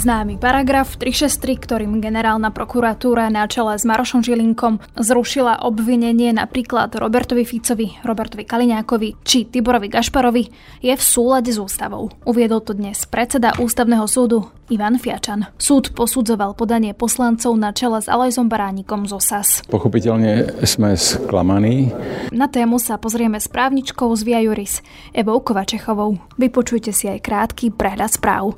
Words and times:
Známy 0.00 0.40
paragraf 0.40 0.96
363, 0.96 1.60
ktorým 1.60 2.00
generálna 2.00 2.48
prokuratúra 2.48 3.28
na 3.28 3.44
čele 3.44 3.76
s 3.76 3.84
Marošom 3.84 4.24
Žilinkom 4.24 4.80
zrušila 4.96 5.60
obvinenie 5.60 6.32
napríklad 6.32 6.96
Robertovi 6.96 7.44
Ficovi, 7.44 8.00
Robertovi 8.00 8.48
Kaliňákovi 8.48 9.20
či 9.20 9.52
Tiborovi 9.52 9.92
Gašparovi, 9.92 10.44
je 10.80 10.96
v 10.96 11.02
súlade 11.04 11.52
s 11.52 11.60
ústavou. 11.60 12.08
Uviedol 12.24 12.64
to 12.64 12.72
dnes 12.72 13.04
predseda 13.04 13.52
ústavného 13.60 14.08
súdu 14.08 14.48
Ivan 14.72 14.96
Fiačan. 14.96 15.52
Súd 15.60 15.92
posudzoval 15.92 16.56
podanie 16.56 16.96
poslancov 16.96 17.52
na 17.60 17.76
čele 17.76 18.00
s 18.00 18.08
Alojzom 18.08 18.48
Baránikom 18.48 19.04
z 19.04 19.12
OSAS. 19.12 19.68
Pochopiteľne 19.68 20.64
sme 20.64 20.96
sklamaní. 20.96 21.92
Na 22.32 22.48
tému 22.48 22.80
sa 22.80 22.96
pozrieme 22.96 23.36
s 23.36 23.52
právničkou 23.52 24.08
z 24.16 24.22
Via 24.24 24.40
Juris, 24.40 24.80
Evou 25.12 25.44
Kovačechovou. 25.44 26.16
Vypočujte 26.40 26.88
si 26.88 27.04
aj 27.04 27.20
krátky 27.20 27.76
prehľad 27.76 28.16
správ. 28.16 28.56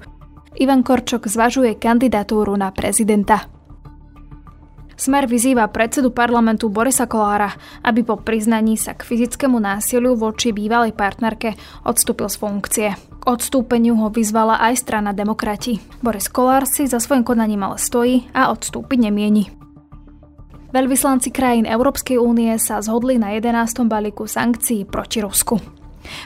Ivan 0.61 0.85
Korčok 0.85 1.29
zvažuje 1.29 1.81
kandidatúru 1.81 2.53
na 2.57 2.69
prezidenta. 2.69 3.49
Smer 5.03 5.27
vyzýva 5.27 5.67
predsedu 5.67 6.15
parlamentu 6.15 6.71
Borisa 6.71 7.11
Kolára, 7.11 7.51
aby 7.83 8.07
po 8.07 8.21
priznaní 8.21 8.79
sa 8.79 8.95
k 8.95 9.03
fyzickému 9.03 9.59
násiliu 9.59 10.15
voči 10.15 10.55
bývalej 10.55 10.95
partnerke 10.95 11.59
odstúpil 11.83 12.31
z 12.31 12.37
funkcie. 12.39 12.89
K 12.95 13.25
odstúpeniu 13.27 13.99
ho 13.99 14.15
vyzvala 14.15 14.63
aj 14.63 14.79
strana 14.79 15.11
demokrati. 15.11 15.83
Boris 15.99 16.31
Kolár 16.31 16.71
si 16.71 16.87
za 16.87 17.03
svojim 17.03 17.27
konaním 17.27 17.67
ale 17.67 17.83
stojí 17.83 18.31
a 18.31 18.55
odstúpiť 18.55 19.11
nemieni. 19.11 19.51
Veľvyslanci 20.71 21.35
krajín 21.35 21.67
Európskej 21.67 22.17
únie 22.23 22.55
sa 22.63 22.79
zhodli 22.79 23.19
na 23.19 23.35
11. 23.35 23.83
balíku 23.91 24.31
sankcií 24.31 24.87
proti 24.87 25.19
Rusku. 25.19 25.82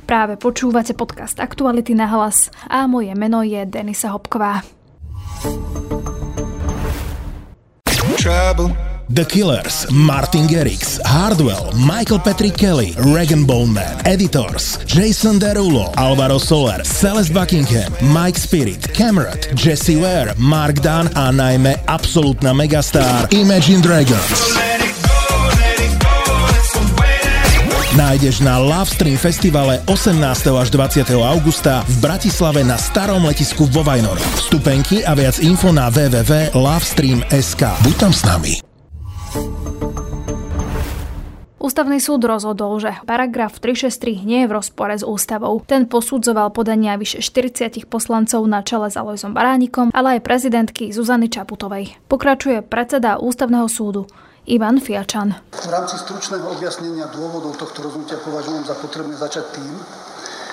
Práve 0.06 0.36
počúvate 0.36 0.92
podcast 0.92 1.40
Aktuality 1.40 1.94
na 1.94 2.06
hlas 2.06 2.50
a 2.68 2.86
moje 2.86 3.14
meno 3.14 3.42
je 3.42 3.64
Denisa 3.66 4.12
Hopková. 4.12 4.62
The 9.08 9.24
Killers, 9.24 9.86
Martin 9.92 10.48
Garrix, 10.48 10.98
Hardwell, 11.04 11.70
Michael 11.78 12.18
Patrick 12.18 12.56
Kelly, 12.56 12.92
Regan 13.14 13.46
Bowman, 13.46 14.04
Editors, 14.04 14.78
Jason 14.84 15.38
Derulo, 15.38 15.92
Alvaro 15.96 16.38
Soler, 16.38 16.82
Celeste 16.84 17.32
Buckingham, 17.32 17.92
Mike 18.12 18.36
Spirit, 18.36 18.92
Cameron, 18.92 19.38
Jesse 19.54 19.96
Ware, 19.96 20.34
Mark 20.38 20.82
Dunn 20.82 21.08
a 21.14 21.32
najmä 21.32 21.74
absolútna 21.86 22.54
megastar 22.54 23.28
Imagine 23.30 23.80
Dragons. 23.82 24.85
Nájdeš 27.96 28.44
na 28.44 28.60
Love 28.60 28.92
Stream 28.92 29.16
festivale 29.16 29.80
18. 29.88 30.20
až 30.52 30.68
20. 30.68 31.16
augusta 31.16 31.80
v 31.88 31.96
Bratislave 32.04 32.60
na 32.60 32.76
starom 32.76 33.24
letisku 33.24 33.64
vo 33.72 33.80
Vajnoroch. 33.80 34.20
Vstupenky 34.36 35.00
a 35.00 35.16
viac 35.16 35.40
info 35.40 35.72
na 35.72 35.88
www.lovestream.sk. 35.88 37.62
Buď 37.80 37.94
tam 37.96 38.12
s 38.12 38.22
nami. 38.28 38.52
Ústavný 41.56 41.98
súd 41.98 42.22
rozhodol, 42.28 42.78
že 42.78 42.94
paragraf 43.08 43.58
363 43.58 44.28
nie 44.28 44.44
je 44.44 44.48
v 44.52 44.54
rozpore 44.54 44.92
s 44.92 45.02
ústavou. 45.02 45.58
Ten 45.64 45.88
posudzoval 45.88 46.52
podania 46.52 47.00
vyše 47.00 47.24
40 47.24 47.88
poslancov 47.88 48.44
na 48.44 48.60
čele 48.60 48.92
s 48.92 48.94
Alojzom 49.00 49.32
Baránikom, 49.34 49.90
ale 49.96 50.20
aj 50.20 50.26
prezidentky 50.28 50.92
Zuzany 50.92 51.32
Čaputovej. 51.32 51.96
Pokračuje 52.06 52.60
predseda 52.60 53.18
Ústavného 53.18 53.66
súdu. 53.66 54.04
Ivan 54.46 54.78
Fiačan. 54.78 55.34
V 55.50 55.66
rámci 55.74 55.98
stručného 55.98 56.46
objasnenia 56.54 57.10
dôvodov 57.10 57.58
tohto 57.58 57.82
rozhodnutia 57.82 58.22
považujem 58.22 58.62
za 58.62 58.78
potrebné 58.78 59.18
začať 59.18 59.58
tým, 59.58 59.74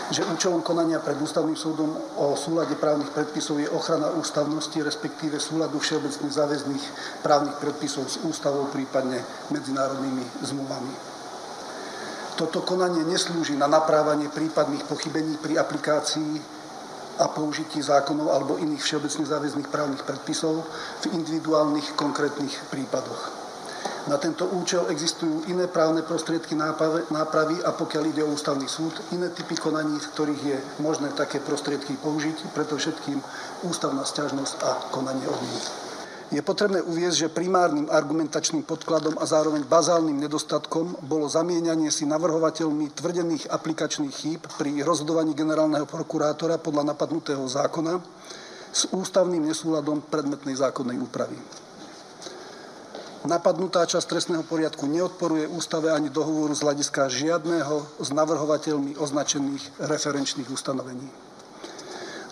že 0.10 0.26
účelom 0.34 0.66
konania 0.66 0.98
pred 0.98 1.14
ústavným 1.22 1.54
súdom 1.54 1.94
o 2.18 2.34
súlade 2.34 2.74
právnych 2.82 3.14
predpisov 3.14 3.62
je 3.62 3.70
ochrana 3.70 4.10
ústavnosti, 4.18 4.74
respektíve 4.82 5.38
súladu 5.38 5.78
všeobecných 5.78 6.34
záväzných 6.34 6.86
právnych 7.22 7.62
predpisov 7.62 8.10
s 8.10 8.18
ústavou, 8.26 8.66
prípadne 8.74 9.22
medzinárodnými 9.54 10.42
zmluvami. 10.42 10.94
Toto 12.34 12.66
konanie 12.66 13.06
neslúži 13.06 13.54
na 13.54 13.70
naprávanie 13.70 14.26
prípadných 14.34 14.90
pochybení 14.90 15.38
pri 15.38 15.62
aplikácii 15.62 16.42
a 17.22 17.30
použití 17.30 17.78
zákonov 17.78 18.34
alebo 18.34 18.58
iných 18.58 18.82
všeobecne 18.82 19.22
záväzných 19.30 19.70
právnych 19.70 20.02
predpisov 20.02 20.66
v 21.06 21.14
individuálnych 21.14 21.94
konkrétnych 21.94 22.74
prípadoch. 22.74 23.43
Na 24.04 24.20
tento 24.20 24.44
účel 24.52 24.92
existujú 24.92 25.48
iné 25.48 25.72
právne 25.72 26.04
prostriedky 26.04 26.60
nápravy 27.08 27.56
a 27.64 27.72
pokiaľ 27.72 28.04
ide 28.12 28.24
o 28.28 28.36
ústavný 28.36 28.68
súd, 28.68 28.92
iné 29.16 29.32
typy 29.32 29.56
konaní, 29.56 29.96
z 30.04 30.12
ktorých 30.12 30.42
je 30.44 30.58
možné 30.84 31.16
také 31.16 31.40
prostriedky 31.40 31.96
použiť, 32.04 32.52
preto 32.52 32.76
všetkým 32.76 33.24
ústavná 33.64 34.04
stiažnosť 34.04 34.56
a 34.60 34.70
konanie 34.92 35.24
odmiet. 35.24 35.66
Je 36.34 36.42
potrebné 36.42 36.82
uviezť, 36.82 37.16
že 37.16 37.30
primárnym 37.30 37.88
argumentačným 37.94 38.66
podkladom 38.66 39.22
a 39.22 39.26
zároveň 39.30 39.70
bazálnym 39.70 40.18
nedostatkom 40.18 40.98
bolo 41.06 41.30
zamieňanie 41.30 41.94
si 41.94 42.10
navrhovateľmi 42.10 42.90
tvrdených 42.90 43.54
aplikačných 43.54 44.16
chýb 44.18 44.42
pri 44.58 44.82
rozhodovaní 44.82 45.38
generálneho 45.38 45.86
prokurátora 45.86 46.58
podľa 46.58 46.90
napadnutého 46.90 47.46
zákona 47.46 48.02
s 48.74 48.90
ústavným 48.90 49.46
nesúladom 49.46 50.02
predmetnej 50.10 50.58
zákonnej 50.58 50.98
úpravy. 50.98 51.38
Napadnutá 53.24 53.88
časť 53.88 54.04
trestného 54.04 54.44
poriadku 54.44 54.84
neodporuje 54.84 55.48
ústave 55.48 55.96
ani 55.96 56.12
dohovoru 56.12 56.52
z 56.52 56.68
hľadiska 56.68 57.08
žiadného 57.08 58.04
z 58.04 58.10
navrhovateľmi 58.12 59.00
označených 59.00 59.80
referenčných 59.80 60.52
ustanovení. 60.52 61.08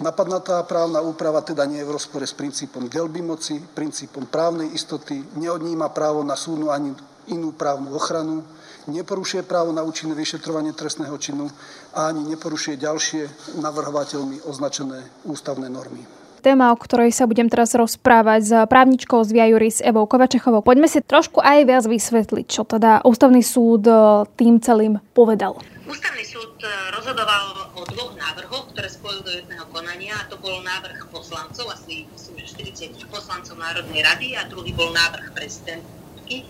Napadnutá 0.04 0.60
právna 0.68 1.00
úprava 1.00 1.40
teda 1.48 1.64
nie 1.64 1.80
je 1.80 1.88
v 1.88 1.96
rozpore 1.96 2.28
s 2.28 2.36
princípom 2.36 2.92
delby 2.92 3.24
moci, 3.24 3.64
princípom 3.64 4.28
právnej 4.28 4.68
istoty, 4.76 5.24
neodníma 5.40 5.96
právo 5.96 6.28
na 6.28 6.36
súdnu 6.36 6.68
ani 6.68 6.92
inú 7.32 7.56
právnu 7.56 7.96
ochranu, 7.96 8.44
neporušuje 8.92 9.48
právo 9.48 9.72
na 9.72 9.88
účinné 9.88 10.12
vyšetrovanie 10.12 10.76
trestného 10.76 11.16
činu 11.16 11.48
a 11.96 12.12
ani 12.12 12.28
neporušuje 12.36 12.76
ďalšie 12.76 13.56
navrhovateľmi 13.64 14.44
označené 14.44 15.08
ústavné 15.24 15.72
normy 15.72 16.21
téma, 16.42 16.74
o 16.74 16.78
ktorej 16.82 17.14
sa 17.14 17.30
budem 17.30 17.46
teraz 17.46 17.78
rozprávať 17.78 18.42
s 18.42 18.52
právničkou 18.66 19.22
z 19.22 19.30
Viajuris 19.30 19.86
Evou 19.86 20.10
Kovačechovou. 20.10 20.66
Poďme 20.66 20.90
si 20.90 21.00
trošku 21.00 21.38
aj 21.38 21.70
viac 21.70 21.86
vysvetliť, 21.86 22.46
čo 22.50 22.66
teda 22.66 23.06
ústavný 23.06 23.46
súd 23.46 23.86
e, 23.86 23.94
tým 24.34 24.58
celým 24.58 24.98
povedal. 25.14 25.62
Ústavný 25.86 26.26
súd 26.26 26.58
e, 26.60 26.68
rozhodoval 26.98 27.78
o 27.78 27.82
dvoch 27.86 28.18
návrhoch, 28.18 28.74
ktoré 28.74 28.90
spojil 28.90 29.22
do 29.22 29.32
jedného 29.32 29.70
konania. 29.70 30.18
A 30.18 30.26
to 30.26 30.42
bol 30.42 30.58
návrh 30.66 31.08
poslancov, 31.14 31.70
asi 31.70 32.10
myslím, 32.10 32.36
že 32.42 32.58
40 32.98 33.06
poslancov 33.14 33.62
Národnej 33.62 34.02
rady 34.02 34.34
a 34.36 34.50
druhý 34.50 34.74
bol 34.74 34.90
návrh 34.90 35.38
prezidentky. 35.38 36.50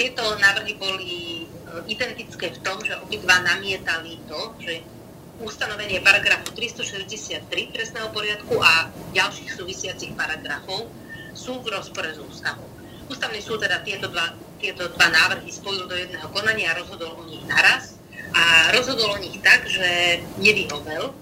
Tieto 0.00 0.24
návrhy 0.40 0.74
boli 0.80 1.44
e, 1.44 1.84
identické 1.92 2.56
v 2.56 2.58
tom, 2.64 2.80
že 2.80 2.96
obidva 2.96 3.44
namietali 3.44 4.24
to, 4.24 4.56
že 4.64 4.97
ustanovenie 5.38 6.02
paragrafu 6.02 6.50
363 6.50 7.46
trestného 7.70 8.10
poriadku 8.10 8.58
a 8.58 8.90
ďalších 9.14 9.54
súvisiacich 9.54 10.12
paragrafov 10.18 10.90
sú 11.34 11.62
v 11.62 11.70
rozpore 11.70 12.10
s 12.10 12.18
ústavou. 12.18 12.66
Ústavný 13.06 13.38
súd 13.38 13.62
teda 13.62 13.80
tieto 13.86 14.10
dva, 14.10 14.34
tieto 14.58 14.90
dva 14.92 15.08
návrhy 15.08 15.48
spojil 15.48 15.86
do 15.86 15.94
jedného 15.94 16.28
konania 16.34 16.74
a 16.74 16.78
rozhodol 16.82 17.14
o 17.16 17.24
nich 17.24 17.40
naraz. 17.46 17.96
A 18.34 18.74
rozhodol 18.74 19.16
o 19.16 19.22
nich 19.22 19.38
tak, 19.40 19.64
že 19.64 20.20
nevyhovel, 20.42 21.14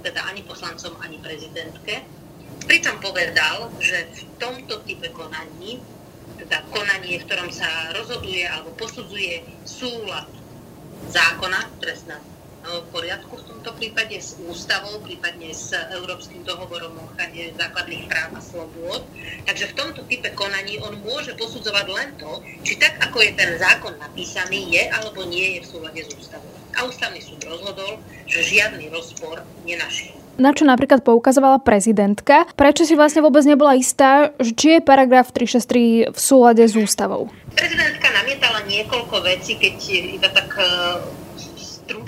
teda 0.00 0.24
ani 0.24 0.40
poslancom, 0.46 0.96
ani 1.02 1.20
prezidentke. 1.20 2.06
Pričom 2.64 2.96
povedal, 3.02 3.68
že 3.82 4.08
v 4.08 4.20
tomto 4.40 4.80
type 4.88 5.12
konaní, 5.12 5.82
teda 6.40 6.64
konanie, 6.72 7.20
v 7.20 7.26
ktorom 7.28 7.52
sa 7.52 7.92
rozhoduje 7.92 8.48
alebo 8.48 8.72
posudzuje 8.80 9.44
súlad 9.68 10.24
zákona 11.12 11.68
trestného 11.84 12.33
poriadku 12.90 13.36
v 13.36 13.46
tomto 13.48 13.70
prípade 13.76 14.16
s 14.16 14.40
ústavou, 14.40 15.00
prípadne 15.04 15.52
s 15.52 15.72
Európskym 15.72 16.44
dohovorom 16.44 16.96
o 16.96 17.04
ochrane 17.08 17.52
základných 17.56 18.08
práv 18.08 18.36
a 18.36 18.40
slobôd. 18.40 19.04
Takže 19.44 19.72
v 19.72 19.76
tomto 19.76 20.00
type 20.08 20.28
konaní 20.32 20.80
on 20.80 20.96
môže 21.04 21.36
posudzovať 21.36 21.86
len 21.92 22.08
to, 22.16 22.40
či 22.64 22.80
tak, 22.80 22.96
ako 23.04 23.20
je 23.20 23.32
ten 23.36 23.56
zákon 23.60 23.94
napísaný, 24.00 24.68
je 24.72 24.82
alebo 24.90 25.24
nie 25.28 25.58
je 25.58 25.60
v 25.62 25.70
súlade 25.70 26.00
s 26.00 26.10
ústavou. 26.12 26.52
A 26.74 26.88
ústavný 26.88 27.22
súd 27.22 27.44
rozhodol, 27.44 28.02
že 28.26 28.42
žiadny 28.42 28.90
rozpor 28.90 29.44
nenašiel. 29.62 30.16
Na 30.34 30.50
čo 30.50 30.66
napríklad 30.66 31.06
poukazovala 31.06 31.62
prezidentka? 31.62 32.50
Prečo 32.58 32.82
si 32.82 32.98
vlastne 32.98 33.22
vôbec 33.22 33.46
nebola 33.46 33.78
istá, 33.78 34.34
či 34.42 34.78
je 34.78 34.80
paragraf 34.82 35.30
363 35.30 36.10
v 36.10 36.18
súlade 36.18 36.66
s 36.66 36.74
ústavou? 36.74 37.30
Prezidentka 37.54 38.10
namietala 38.10 38.66
niekoľko 38.66 39.22
vecí, 39.22 39.54
keď 39.54 39.76
iba 40.18 40.26
tak 40.34 40.50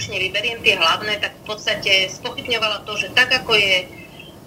stručne 0.06 0.22
vyberiem 0.22 0.62
tie 0.62 0.78
hlavné, 0.78 1.18
tak 1.18 1.34
v 1.42 1.50
podstate 1.50 2.06
spochybňovala 2.14 2.86
to, 2.86 2.94
že 2.94 3.10
tak 3.10 3.26
ako 3.42 3.58
je, 3.58 3.90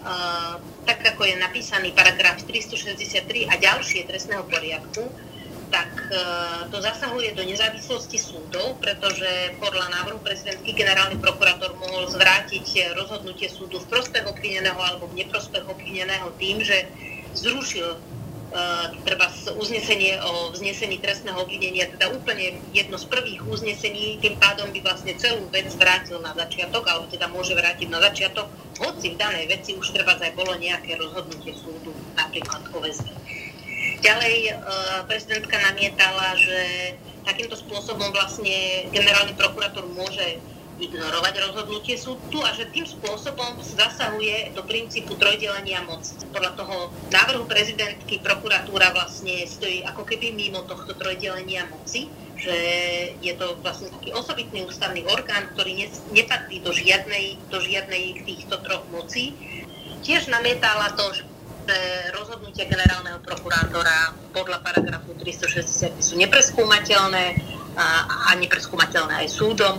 uh, 0.07 0.55
tak 0.87 1.03
ako 1.03 1.27
je 1.27 1.35
napísaný 1.35 1.91
paragraf 1.91 2.39
363 2.47 3.51
a 3.51 3.59
ďalšie 3.59 4.07
trestného 4.07 4.47
poriadku, 4.47 5.03
tak 5.67 5.91
to 6.71 6.81
zasahuje 6.81 7.35
do 7.37 7.45
nezávislosti 7.45 8.17
súdov, 8.17 8.81
pretože 8.81 9.53
podľa 9.61 10.01
návrhu 10.01 10.17
prezidentky 10.23 10.73
generálny 10.73 11.21
prokurátor 11.21 11.77
mohol 11.77 12.09
zvrátiť 12.09 12.95
rozhodnutie 12.97 13.51
súdu 13.51 13.77
v 13.83 13.89
prospech 13.91 14.25
obvineného 14.25 14.79
alebo 14.79 15.05
v 15.11 15.21
neprospech 15.21 15.69
obvineného 15.69 16.33
tým, 16.39 16.63
že 16.63 16.89
zrušil 17.37 17.99
Uh, 17.99 18.18
treba 19.05 19.29
uznesenie 19.57 20.17
o 20.25 20.49
vznesení 20.49 20.97
trestného 20.97 21.37
obvinenia, 21.37 21.85
teda 21.93 22.09
úplne 22.09 22.57
jedno 22.73 22.97
z 22.97 23.05
prvých 23.05 23.45
uznesení, 23.45 24.17
tým 24.17 24.41
pádom 24.41 24.73
by 24.73 24.79
vlastne 24.81 25.13
celú 25.21 25.45
vec 25.53 25.69
vrátil 25.77 26.17
na 26.21 26.33
začiatok, 26.33 26.81
alebo 26.89 27.05
teda 27.13 27.29
môže 27.29 27.53
vrátiť 27.53 27.87
na 27.93 28.01
začiatok, 28.01 28.49
hoci 28.81 29.13
v 29.13 29.19
danej 29.21 29.45
veci 29.53 29.77
už 29.77 29.93
treba 29.93 30.17
aj 30.17 30.33
bolo 30.33 30.57
nejaké 30.57 30.97
rozhodnutie 30.97 31.53
súdu, 31.61 31.93
napríklad 32.17 32.65
o 32.73 32.77
väzbe. 32.81 33.13
Ďalej 33.99 34.35
uh, 34.55 35.03
prezidentka 35.05 35.59
namietala, 35.59 36.33
že 36.39 36.59
takýmto 37.27 37.59
spôsobom 37.59 38.09
vlastne 38.15 38.87
generálny 38.89 39.35
prokurátor 39.35 39.85
môže 39.91 40.39
ignorovať 40.79 41.33
rozhodnutie 41.51 41.99
súdu 41.99 42.39
a 42.41 42.55
že 42.55 42.71
tým 42.71 42.87
spôsobom 42.87 43.59
zasahuje 43.59 44.55
do 44.55 44.63
princípu 44.63 45.19
trojdelenia 45.19 45.83
moc. 45.85 46.01
Podľa 46.31 46.51
toho 46.55 46.75
návrhu 47.11 47.43
prezidentky 47.45 48.23
prokuratúra 48.23 48.95
vlastne 48.95 49.43
stojí 49.43 49.83
ako 49.83 50.07
keby 50.07 50.31
mimo 50.31 50.63
tohto 50.65 50.95
trojdelenia 50.95 51.67
moci, 51.67 52.07
že 52.39 52.55
je 53.19 53.33
to 53.35 53.59
vlastne 53.59 53.91
taký 53.91 54.15
osobitný 54.15 54.63
ústavný 54.63 55.03
orgán, 55.11 55.51
ktorý 55.53 55.83
ne, 55.83 55.87
nepatrí 56.15 56.63
do 56.63 56.71
žiadnej, 56.71 57.35
do 57.51 57.59
žiadnej 57.59 58.23
týchto 58.23 58.63
troch 58.63 58.87
mocí. 58.95 59.35
Tiež 59.99 60.31
namietala 60.31 60.95
to, 60.95 61.11
že 61.11 61.27
rozhodnutia 62.15 62.65
generálneho 62.65 63.21
prokurátora 63.21 64.15
podľa 64.33 64.57
paragrafu 64.65 65.13
360 65.13 66.01
sú 66.01 66.17
nepreskúmateľné 66.17 67.25
a, 67.77 67.87
a 68.31 68.39
nepreskúmateľné 68.41 69.21
aj 69.21 69.27
súdom 69.29 69.77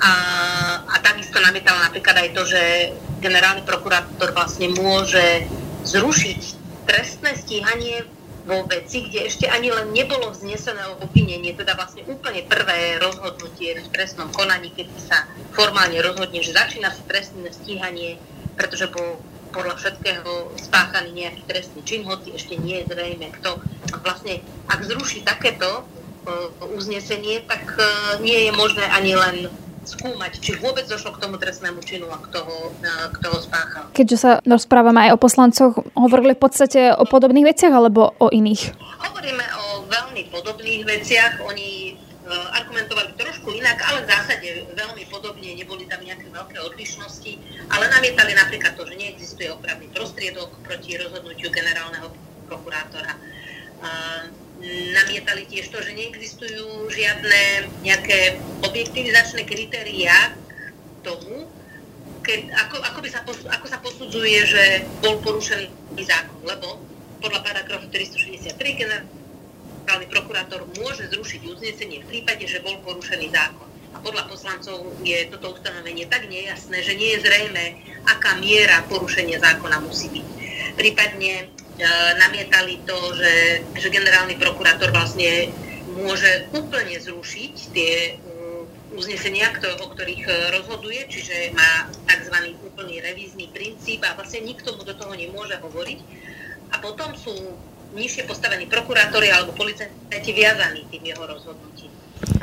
a, 0.00 0.12
a 0.86 0.96
takisto 1.02 1.38
namietala 1.38 1.90
napríklad 1.90 2.16
aj 2.18 2.28
to, 2.34 2.42
že 2.46 2.62
generálny 3.22 3.62
prokurátor 3.62 4.34
vlastne 4.34 4.72
môže 4.74 5.46
zrušiť 5.84 6.40
trestné 6.84 7.30
stíhanie 7.38 8.04
vo 8.44 8.68
veci, 8.68 9.08
kde 9.08 9.24
ešte 9.24 9.48
ani 9.48 9.72
len 9.72 9.96
nebolo 9.96 10.28
vznesené 10.28 10.84
obvinenie, 11.00 11.56
teda 11.56 11.72
vlastne 11.80 12.04
úplne 12.04 12.44
prvé 12.44 13.00
rozhodnutie 13.00 13.80
v 13.80 13.88
trestnom 13.88 14.28
konaní, 14.36 14.68
keď 14.76 14.88
sa 15.00 15.24
formálne 15.56 15.96
rozhodne, 16.04 16.44
že 16.44 16.52
začína 16.52 16.92
sa 16.92 17.02
trestné 17.08 17.48
stíhanie, 17.48 18.20
pretože 18.60 18.92
bol 18.92 19.16
podľa 19.54 19.80
všetkého 19.80 20.52
spáchaný 20.60 21.24
nejaký 21.24 21.42
trestný 21.48 21.80
čin, 21.88 22.02
hoci 22.04 22.36
ešte 22.36 22.58
nie 22.58 22.82
je 22.82 22.90
zrejme 22.90 23.32
kto. 23.40 23.62
A 23.94 23.96
vlastne, 24.02 24.42
ak 24.66 24.82
zruší 24.82 25.22
takéto 25.22 25.86
uh, 25.86 26.74
uznesenie, 26.74 27.46
tak 27.48 27.62
uh, 27.78 28.18
nie 28.20 28.50
je 28.50 28.52
možné 28.52 28.84
ani 28.92 29.14
len 29.14 29.36
skúmať, 29.86 30.32
či 30.40 30.56
vôbec 30.58 30.88
došlo 30.88 31.14
k 31.14 31.22
tomu 31.22 31.36
trestnému 31.36 31.80
činu 31.84 32.08
a 32.10 32.18
kto 32.18 32.44
ho, 32.44 32.58
kto 33.20 33.26
ho 33.30 33.38
spáchal. 33.38 33.84
Keďže 33.92 34.16
sa 34.16 34.30
rozprávame 34.44 35.08
aj 35.08 35.10
o 35.14 35.22
poslancoch, 35.22 35.72
hovorili 35.94 36.34
v 36.34 36.42
podstate 36.42 36.80
o 36.96 37.04
podobných 37.06 37.48
veciach 37.48 37.72
alebo 37.72 38.16
o 38.18 38.26
iných? 38.32 38.74
Hovoríme 38.80 39.46
o 39.54 39.64
veľmi 39.86 40.22
podobných 40.32 40.82
veciach. 40.88 41.44
Oni 41.46 41.92
e, 41.92 42.32
argumentovali 42.32 43.14
trošku 43.14 43.52
inak, 43.54 43.78
ale 43.86 44.04
v 44.04 44.10
zásade 44.10 44.48
veľmi 44.74 45.04
podobne, 45.12 45.54
neboli 45.54 45.84
tam 45.86 46.00
nejaké 46.02 46.28
veľké 46.32 46.56
odlišnosti, 46.64 47.32
ale 47.70 47.84
namietali 47.92 48.32
napríklad 48.34 48.74
to, 48.76 48.88
že 48.88 48.94
neexistuje 48.96 49.48
opravný 49.52 49.88
prostriedok 49.92 50.52
proti 50.64 50.96
rozhodnutiu 50.98 51.48
generálneho 51.52 52.08
prokurátora 52.48 53.16
namietali 54.62 55.44
tiež 55.50 55.68
to, 55.68 55.78
že 55.82 55.92
neexistujú 55.92 56.88
žiadne 56.88 57.68
nejaké 57.82 58.38
objektivizačné 58.62 59.44
kritériá 59.44 60.32
k 60.32 60.98
tomu, 61.04 61.50
keď, 62.24 62.40
ako, 62.56 62.76
ako, 62.80 62.98
by 63.04 63.08
sa, 63.12 63.20
ako 63.28 63.66
sa 63.68 63.78
posudzuje, 63.84 64.38
že 64.48 64.64
bol 65.04 65.20
porušený 65.20 65.68
zákon, 66.00 66.40
lebo 66.48 66.80
podľa 67.20 67.40
paragrafu 67.44 67.86
363 67.92 68.80
generálny 68.80 70.06
prokurátor 70.08 70.64
môže 70.80 71.08
zrušiť 71.12 71.40
uznesenie 71.44 72.00
v 72.04 72.08
prípade, 72.08 72.48
že 72.48 72.64
bol 72.64 72.80
porušený 72.80 73.28
zákon. 73.28 73.68
A 73.94 74.02
podľa 74.02 74.26
poslancov 74.26 74.90
je 75.06 75.30
toto 75.30 75.54
ustanovenie 75.54 76.10
tak 76.10 76.26
nejasné, 76.26 76.82
že 76.82 76.98
nie 76.98 77.14
je 77.14 77.22
zrejme, 77.22 77.64
aká 78.08 78.34
miera 78.42 78.82
porušenia 78.90 79.38
zákona 79.38 79.78
musí 79.86 80.10
byť. 80.10 80.26
Prípadne 80.74 81.53
namietali 82.22 82.78
to, 82.86 82.98
že, 83.18 83.34
že 83.74 83.88
generálny 83.90 84.38
prokurátor 84.38 84.94
vlastne 84.94 85.50
môže 85.94 86.46
úplne 86.54 86.98
zrušiť 86.98 87.54
tie 87.74 88.18
mm, 88.18 88.94
uznesenia, 88.94 89.50
o 89.82 89.86
ktorých 89.90 90.24
e, 90.26 90.32
rozhoduje, 90.54 91.06
čiže 91.10 91.54
má 91.54 91.90
tzv. 92.06 92.54
úplný 92.62 93.02
revízny 93.02 93.50
princíp 93.50 94.06
a 94.06 94.14
vlastne 94.14 94.46
nikto 94.46 94.74
mu 94.74 94.82
do 94.86 94.94
toho 94.94 95.14
nemôže 95.14 95.58
hovoriť. 95.58 95.98
A 96.74 96.78
potom 96.82 97.14
sú 97.14 97.34
nižšie 97.94 98.26
postavení 98.26 98.66
prokurátori 98.66 99.30
alebo 99.30 99.54
policajti 99.54 100.30
viazaní 100.34 100.86
tým 100.90 101.14
jeho 101.14 101.22
rozhodnutím. 101.26 101.90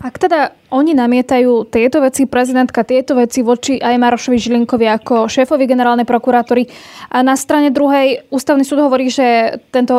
Ak 0.01 0.17
teda 0.17 0.55
oni 0.73 0.97
namietajú 0.97 1.69
tieto 1.69 2.01
veci, 2.01 2.25
prezidentka 2.25 2.81
tieto 2.81 3.13
veci 3.13 3.45
voči 3.45 3.77
aj 3.77 4.01
Marošovi 4.01 4.37
Žilinkovi 4.37 4.87
ako 4.87 5.29
šéfovi 5.29 5.69
generálnej 5.69 6.09
prokurátory 6.09 6.65
a 7.11 7.21
na 7.21 7.37
strane 7.37 7.69
druhej 7.69 8.25
ústavný 8.33 8.65
súd 8.65 8.81
hovorí, 8.81 9.11
že 9.11 9.59
tento 9.69 9.93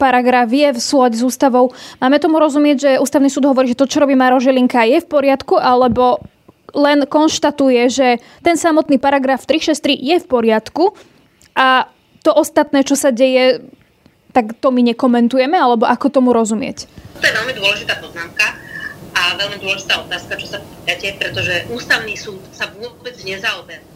paragraf 0.00 0.50
je 0.50 0.74
v 0.74 0.80
súlade 0.80 1.14
s 1.14 1.22
ústavou. 1.22 1.70
Máme 2.02 2.18
tomu 2.18 2.42
rozumieť, 2.42 2.76
že 2.78 2.90
ústavný 2.98 3.30
súd 3.30 3.46
hovorí, 3.46 3.70
že 3.70 3.78
to, 3.78 3.86
čo 3.86 4.02
robí 4.02 4.18
Maroš 4.18 4.50
Žilinka 4.50 4.82
je 4.86 4.98
v 5.02 5.06
poriadku, 5.06 5.54
alebo 5.60 6.18
len 6.74 7.06
konštatuje, 7.06 7.86
že 7.86 8.08
ten 8.42 8.58
samotný 8.58 8.98
paragraf 8.98 9.46
363 9.46 9.94
je 9.94 10.16
v 10.18 10.26
poriadku 10.26 10.98
a 11.54 11.86
to 12.26 12.34
ostatné, 12.34 12.82
čo 12.82 12.98
sa 12.98 13.14
deje, 13.14 13.62
tak 14.34 14.58
to 14.58 14.74
my 14.74 14.82
nekomentujeme, 14.82 15.54
alebo 15.54 15.86
ako 15.86 16.10
tomu 16.10 16.34
rozumieť? 16.34 16.90
To 17.20 17.24
je 17.24 17.30
veľmi 17.30 17.54
dôležitá 17.54 18.02
poznámka 18.02 18.63
a 19.24 19.40
veľmi 19.40 19.56
dôležitá 19.56 20.04
otázka, 20.04 20.36
čo 20.36 20.52
sa 20.52 20.60
pýtate, 20.60 21.16
pretože 21.16 21.64
ústavný 21.72 22.12
súd 22.12 22.44
sa 22.52 22.68
vôbec 22.76 23.16
nezaoberá 23.24 23.94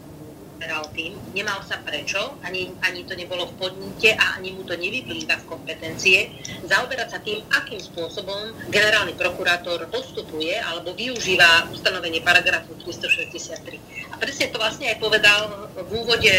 zaoberal 0.59 0.91
tým, 0.91 1.15
nemal 1.31 1.63
sa 1.63 1.79
prečo, 1.79 2.35
ani, 2.43 2.75
ani 2.83 3.07
to 3.07 3.15
nebolo 3.15 3.47
v 3.47 3.63
podnite 3.63 4.11
a 4.19 4.35
ani 4.35 4.51
mu 4.51 4.67
to 4.67 4.75
nevyplýva 4.75 5.39
v 5.39 5.47
kompetencie, 5.47 6.35
zaoberať 6.67 7.07
sa 7.15 7.19
tým, 7.23 7.39
akým 7.47 7.79
spôsobom 7.79 8.51
generálny 8.67 9.15
prokurátor 9.15 9.87
postupuje 9.87 10.59
alebo 10.59 10.91
využíva 10.91 11.71
ustanovenie 11.71 12.19
paragrafu 12.19 12.75
363. 12.75 14.11
A 14.11 14.19
presne 14.19 14.51
to 14.51 14.59
vlastne 14.59 14.91
aj 14.91 14.99
povedal 14.99 15.71
v 15.79 15.89
úvode 15.95 16.35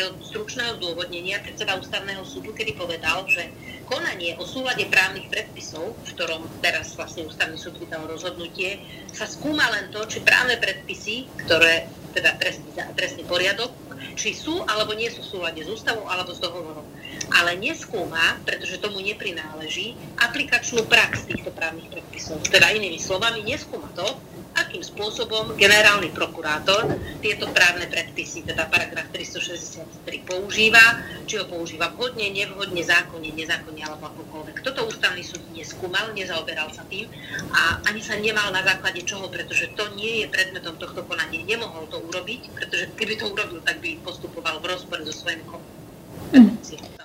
takého 0.00 0.16
stručného 0.24 0.80
zdôvodnenia 0.80 1.44
predseda 1.44 1.76
ústavného 1.76 2.24
súdu, 2.24 2.56
kedy 2.56 2.72
povedal, 2.72 3.20
že 3.28 3.52
konanie 3.84 4.32
o 4.40 4.48
súlade 4.48 4.88
právnych 4.88 5.28
predpisov, 5.28 5.92
v 5.92 6.16
ktorom 6.16 6.48
teraz 6.64 6.96
vlastne 6.96 7.28
ústavný 7.28 7.60
súd 7.60 7.76
vydal 7.76 8.08
rozhodnutie, 8.08 8.80
sa 9.12 9.28
skúma 9.28 9.68
len 9.68 9.92
to, 9.92 10.00
či 10.08 10.24
právne 10.24 10.56
predpisy, 10.56 11.28
ktoré 11.44 11.84
teda 12.16 12.32
trestný, 12.40 12.72
trestný 12.96 13.28
poriadok, 13.28 13.76
či 14.16 14.32
sú 14.32 14.64
alebo 14.64 14.96
nie 14.96 15.12
sú 15.12 15.20
v 15.20 15.30
súlade 15.36 15.60
s 15.60 15.68
ústavou 15.68 16.08
alebo 16.08 16.32
s 16.32 16.40
dohovorom. 16.40 16.88
Ale 17.36 17.60
neskúma, 17.60 18.40
pretože 18.48 18.80
tomu 18.80 19.04
neprináleží, 19.04 20.00
aplikačnú 20.16 20.88
prax 20.88 21.28
týchto 21.28 21.52
právnych 21.52 21.92
predpisov. 21.92 22.40
Teda 22.48 22.72
inými 22.72 22.96
slovami, 22.96 23.44
neskúma 23.44 23.92
to, 23.92 24.16
akým 24.60 24.84
spôsobom 24.84 25.56
generálny 25.56 26.12
prokurátor 26.12 26.84
tieto 27.24 27.48
právne 27.50 27.88
predpisy, 27.88 28.44
teda 28.44 28.68
paragraf 28.68 29.08
363 29.12 30.28
používa, 30.28 31.00
či 31.24 31.40
ho 31.40 31.48
používa 31.48 31.88
vhodne, 31.96 32.28
nevhodne, 32.28 32.84
zákonne, 32.84 33.32
nezákonne 33.32 33.82
alebo 33.82 34.12
akokoľvek. 34.12 34.60
Toto 34.60 34.84
ústavný 34.84 35.24
súd 35.24 35.40
neskúmal, 35.56 36.12
nezaoberal 36.12 36.68
sa 36.70 36.84
tým 36.86 37.08
a 37.56 37.80
ani 37.88 38.04
sa 38.04 38.20
nemal 38.20 38.52
na 38.52 38.60
základe 38.60 39.00
čoho, 39.02 39.32
pretože 39.32 39.72
to 39.72 39.88
nie 39.96 40.24
je 40.24 40.26
predmetom 40.28 40.76
tohto 40.76 41.02
konania. 41.08 41.40
Nemohol 41.42 41.88
to 41.88 41.98
urobiť, 42.04 42.52
pretože 42.52 42.84
keby 42.94 43.16
to 43.16 43.32
urobil, 43.32 43.64
tak 43.64 43.80
by 43.80 43.96
postupoval 44.04 44.60
v 44.60 44.68
rozpore 44.76 45.02
so 45.08 45.14
svojimi 45.16 45.44
kompetenciami. 45.48 46.99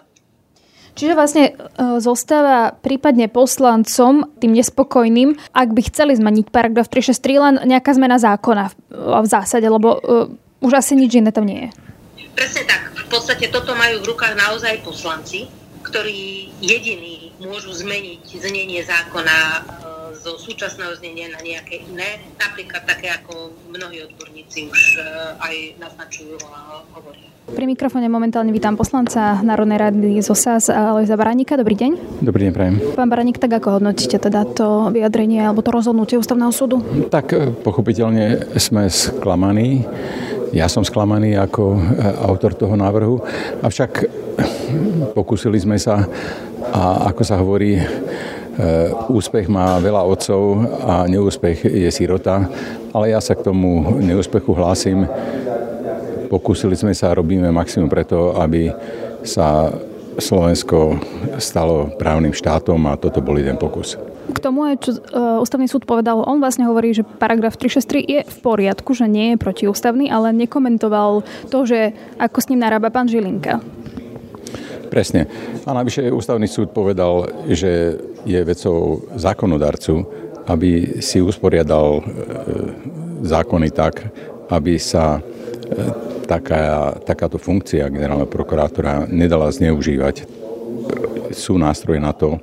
Čiže 0.95 1.13
vlastne 1.13 1.45
e, 1.51 1.53
zostáva 1.99 2.71
prípadne 2.71 3.27
poslancom, 3.27 4.31
tým 4.39 4.55
nespokojným, 4.55 5.35
ak 5.51 5.69
by 5.75 5.81
chceli 5.91 6.15
zmeniť 6.15 6.47
paragraf 6.49 6.87
363, 6.87 7.43
len 7.43 7.55
nejaká 7.67 7.91
zmena 7.91 8.15
zákona 8.15 8.71
v 8.95 9.27
zásade, 9.27 9.67
lebo 9.67 9.99
uh, 9.99 10.31
už 10.63 10.71
asi 10.79 10.95
nič 10.95 11.19
iné 11.19 11.35
tam 11.35 11.43
nie 11.43 11.67
je. 11.67 11.69
Presne 12.31 12.63
tak. 12.63 12.95
V 12.95 13.07
podstate 13.11 13.51
toto 13.51 13.75
majú 13.75 14.01
v 14.01 14.09
rukách 14.15 14.39
naozaj 14.39 14.81
poslanci, 14.87 15.51
ktorí 15.83 16.51
jediní 16.63 17.35
môžu 17.43 17.75
zmeniť 17.75 18.23
znenie 18.41 18.81
zákona 18.81 19.37
z 19.67 19.94
zo 20.25 20.41
súčasného 20.41 20.97
znenia 20.97 21.29
na 21.29 21.37
nejaké 21.45 21.85
iné, 21.85 22.17
napríklad 22.41 22.81
také, 22.89 23.13
ako 23.13 23.53
mnohí 23.69 24.01
odborníci 24.09 24.65
už 24.73 24.97
aj 25.37 25.77
naznačujú 25.77 26.41
a 26.49 26.81
hovoria. 26.97 27.29
Pri 27.45 27.69
mikrofóne 27.69 28.09
momentálne 28.09 28.49
vítam 28.49 28.73
poslanca 28.73 29.37
Národnej 29.45 29.77
rady 29.77 30.17
zo 30.25 30.33
SAS 30.33 30.65
Alojza 30.73 31.13
Baranika. 31.13 31.53
Dobrý 31.53 31.77
deň. 31.77 31.91
Dobrý 32.25 32.49
deň, 32.49 32.51
prajem. 32.57 32.75
Pán 32.97 33.05
Baraník, 33.05 33.37
tak 33.37 33.53
ako 33.53 33.77
hodnotíte 33.77 34.17
teda 34.17 34.49
to 34.49 34.89
vyjadrenie 34.89 35.45
alebo 35.45 35.61
to 35.61 35.69
rozhodnutie 35.69 36.17
ústavného 36.17 36.49
súdu? 36.49 36.81
Tak 37.13 37.25
e, 37.37 37.53
pochopiteľne 37.53 38.57
sme 38.57 38.89
sklamaní. 38.89 39.85
Ja 40.57 40.65
som 40.65 40.81
sklamaný 40.81 41.37
ako 41.37 41.77
e, 41.77 41.79
autor 42.25 42.57
toho 42.57 42.73
návrhu, 42.73 43.21
avšak 43.61 43.91
e, 43.93 44.05
pokúsili 45.13 45.61
sme 45.61 45.77
sa 45.77 46.01
a 46.73 47.13
ako 47.13 47.21
sa 47.21 47.37
hovorí, 47.37 47.77
úspech 49.11 49.51
má 49.51 49.75
veľa 49.83 50.03
otcov 50.07 50.63
a 50.79 50.93
neúspech 51.11 51.67
je 51.67 51.89
sirota, 51.91 52.47
ale 52.95 53.11
ja 53.11 53.19
sa 53.19 53.35
k 53.35 53.43
tomu 53.43 53.99
neúspechu 53.99 54.55
hlásim 54.55 55.03
Pokúsili 56.25 56.73
sme 56.73 56.93
sa 56.97 57.13
a 57.13 57.17
robíme 57.17 57.47
maximum 57.53 57.89
preto, 57.89 58.33
aby 58.35 58.73
sa 59.21 59.69
Slovensko 60.17 60.97
stalo 61.37 61.95
právnym 61.99 62.33
štátom 62.33 62.79
a 62.87 62.97
toto 62.97 63.21
bol 63.21 63.37
jeden 63.37 63.59
pokus. 63.59 63.99
K 64.25 64.41
tomu 64.41 64.65
aj, 64.65 64.75
čo 64.81 64.91
e, 64.97 64.99
ústavný 65.37 65.69
súd 65.69 65.85
povedal, 65.85 66.17
on 66.25 66.41
vlastne 66.41 66.65
hovorí, 66.65 66.97
že 66.97 67.05
paragraf 67.05 67.61
363 67.61 68.03
je 68.03 68.19
v 68.25 68.37
poriadku, 68.41 68.97
že 68.97 69.05
nie 69.05 69.35
je 69.35 69.41
protiústavný, 69.41 70.09
ale 70.09 70.33
nekomentoval 70.33 71.21
to, 71.53 71.59
že 71.63 71.93
ako 72.17 72.37
s 72.41 72.49
ním 72.49 72.65
narába 72.65 72.89
pán 72.89 73.05
Žilinka. 73.05 73.61
Presne. 74.95 75.27
A 75.67 75.75
navyše 75.75 76.07
ústavný 76.07 76.47
súd 76.47 76.71
povedal, 76.71 77.27
že 77.51 77.99
je 78.23 78.39
vecou 78.47 79.03
zákonodarcu, 79.11 80.07
aby 80.47 81.03
si 81.03 81.19
usporiadal 81.19 81.99
e, 81.99 82.03
zákony 83.27 83.75
tak, 83.75 84.07
aby 84.47 84.79
sa 84.79 85.19
e, 85.19 85.21
taká, 86.23 86.95
takáto 87.03 87.35
funkcia 87.35 87.91
generálneho 87.91 88.31
prokurátora 88.31 89.03
nedala 89.11 89.51
zneužívať. 89.51 90.23
Sú 91.35 91.59
nástroje 91.59 91.99
na 91.99 92.15
to, 92.15 92.39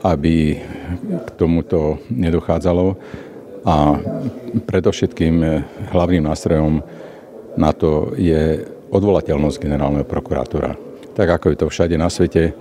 aby 0.00 0.56
k 1.04 1.28
tomuto 1.36 2.00
nedochádzalo 2.08 2.96
a 3.68 4.00
predovšetkým 4.64 5.36
hlavným 5.92 6.24
nástrojom 6.32 6.80
na 7.60 7.76
to 7.76 8.16
je 8.16 8.64
odvolateľnosť 8.88 9.60
generálneho 9.60 10.08
prokurátora. 10.08 10.83
Tak 11.14 11.28
ako 11.30 11.46
je 11.54 11.58
to 11.58 11.66
všade 11.70 11.94
na 11.94 12.10
svete, 12.10 12.52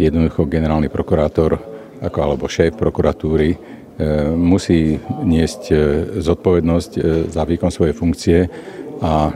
jednoducho 0.00 0.48
generálny 0.48 0.88
prokurátor 0.88 1.60
ako, 2.02 2.18
alebo 2.18 2.50
šéf 2.50 2.74
prokuratúry 2.74 3.54
e, 3.54 3.58
musí 4.34 4.98
niesť 5.22 5.62
e, 5.70 5.76
zodpovednosť 6.18 6.92
e, 6.96 7.00
za 7.30 7.42
výkon 7.46 7.70
svojej 7.70 7.94
funkcie 7.94 8.38
a 8.98 9.28
e, 9.28 9.32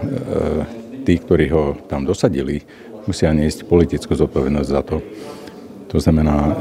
tí, 1.06 1.14
ktorí 1.20 1.46
ho 1.54 1.78
tam 1.86 2.02
dosadili, 2.02 2.58
musia 3.06 3.30
niesť 3.30 3.68
politickú 3.70 4.18
zodpovednosť 4.18 4.68
za 4.68 4.82
to. 4.82 4.98
To 5.94 5.98
znamená, 6.02 6.56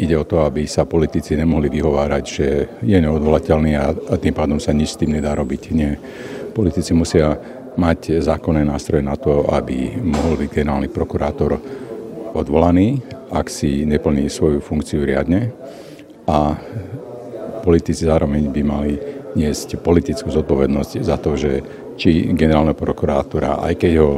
ide 0.00 0.16
o 0.16 0.24
to, 0.24 0.40
aby 0.44 0.64
sa 0.64 0.88
politici 0.88 1.36
nemohli 1.36 1.68
vyhovárať, 1.68 2.24
že 2.24 2.46
je 2.80 2.96
neodvolateľný 2.96 3.72
a, 3.76 3.92
tým 4.16 4.32
pádom 4.32 4.56
sa 4.56 4.72
nič 4.72 4.96
s 4.96 5.00
tým 5.00 5.16
nedá 5.16 5.36
robiť. 5.36 5.62
Nie. 5.76 6.00
Politici 6.56 6.96
musia 6.96 7.36
mať 7.76 8.24
zákonné 8.24 8.64
nástroje 8.64 9.04
na 9.04 9.16
to, 9.16 9.44
aby 9.52 10.00
mohol 10.00 10.40
byť 10.40 10.48
generálny 10.52 10.88
prokurátor 10.88 11.60
odvolaný, 12.32 13.00
ak 13.32 13.48
si 13.48 13.84
neplní 13.84 14.28
svoju 14.28 14.60
funkciu 14.60 15.04
riadne 15.04 15.52
a 16.28 16.56
politici 17.64 18.06
zároveň 18.08 18.48
by 18.52 18.62
mali 18.64 18.94
niesť 19.36 19.80
politickú 19.80 20.32
zodpovednosť 20.32 20.92
za 21.04 21.16
to, 21.20 21.36
že 21.36 21.52
či 22.00 22.32
generálneho 22.32 22.76
prokurátora, 22.76 23.60
aj 23.60 23.74
keď 23.76 23.92
ho 24.00 24.10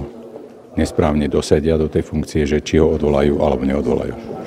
nesprávne 0.78 1.26
dosedia 1.26 1.74
do 1.74 1.90
tej 1.90 2.06
funkcie, 2.06 2.46
že 2.46 2.62
či 2.62 2.78
ho 2.78 2.94
odvolajú 2.94 3.42
alebo 3.42 3.66
neodvolajú. 3.66 4.37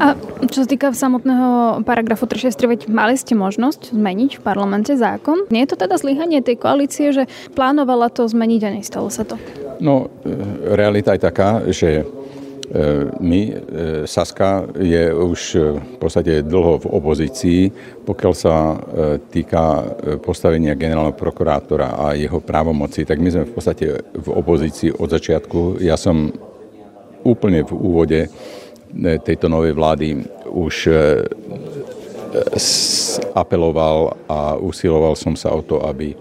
A 0.00 0.16
čo 0.48 0.64
sa 0.64 0.68
týka 0.68 0.92
samotného 0.96 1.82
paragrafu 1.84 2.24
363, 2.24 2.88
mali 2.88 3.14
ste 3.20 3.36
možnosť 3.36 3.92
zmeniť 3.92 4.40
v 4.40 4.44
parlamente 4.44 4.92
zákon? 4.96 5.46
Nie 5.52 5.68
je 5.68 5.76
to 5.76 5.84
teda 5.84 6.00
zlyhanie 6.00 6.40
tej 6.40 6.56
koalície, 6.56 7.12
že 7.12 7.28
plánovala 7.52 8.08
to 8.08 8.24
zmeniť 8.24 8.60
a 8.64 8.70
nestalo 8.74 9.12
sa 9.12 9.28
to? 9.28 9.36
No, 9.80 10.12
e, 10.24 10.32
realita 10.76 11.16
je 11.16 11.20
taká, 11.20 11.50
že 11.68 12.04
E, 12.70 13.10
my, 13.18 13.40
e, 13.50 13.52
Saska 14.06 14.62
je 14.78 15.10
už 15.10 15.40
v 15.74 15.96
podstate 15.98 16.46
dlho 16.46 16.78
v 16.78 16.86
opozícii, 16.86 17.60
pokiaľ 18.06 18.32
sa 18.34 18.78
týka 19.26 19.90
postavenia 20.22 20.78
generálneho 20.78 21.18
prokurátora 21.18 21.98
a 21.98 22.14
jeho 22.14 22.38
právomoci, 22.38 23.02
tak 23.02 23.18
my 23.18 23.26
sme 23.26 23.44
v 23.50 23.54
podstate 23.58 23.86
v 24.14 24.28
opozícii 24.30 24.94
od 24.94 25.10
začiatku. 25.10 25.82
Ja 25.82 25.98
som 25.98 26.30
úplne 27.26 27.66
v 27.66 27.72
úvode 27.74 28.20
tejto 29.22 29.46
novej 29.46 29.72
vlády 29.74 30.08
už 30.50 30.90
apeloval 33.34 34.18
a 34.30 34.54
usiloval 34.58 35.14
som 35.18 35.34
sa 35.34 35.50
o 35.50 35.62
to, 35.62 35.82
aby, 35.82 36.14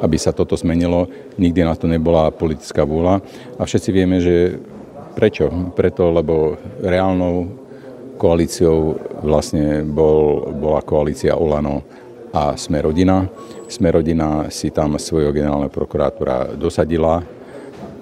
aby 0.00 0.16
sa 0.16 0.32
toto 0.32 0.56
zmenilo. 0.56 1.08
Nikdy 1.36 1.60
na 1.64 1.76
to 1.76 1.88
nebola 1.88 2.32
politická 2.32 2.84
vôľa 2.84 3.20
a 3.56 3.62
všetci 3.64 3.90
vieme, 3.92 4.20
že 4.20 4.60
Prečo? 5.12 5.52
Preto, 5.76 6.08
lebo 6.08 6.56
reálnou 6.80 7.52
koalíciou 8.16 8.96
vlastne 9.20 9.84
bol, 9.84 10.48
bola 10.56 10.80
koalícia 10.80 11.36
Olano 11.36 11.84
a 12.32 12.56
Smerodina. 12.56 13.28
Smerodina 13.68 14.48
si 14.48 14.72
tam 14.72 14.96
svojho 14.96 15.36
generálneho 15.36 15.68
prokurátora 15.68 16.56
dosadila 16.56 17.20